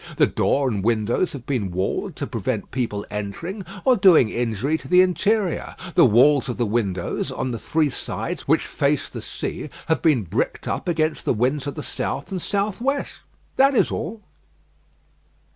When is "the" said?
0.17-0.25, 4.87-4.99, 5.93-6.07, 6.57-6.65, 7.51-7.59, 9.09-9.21, 11.23-11.35, 11.75-11.83